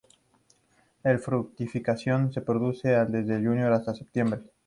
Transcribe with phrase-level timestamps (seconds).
[1.03, 4.41] La fructificación se produce a desde junio hasta septiembre.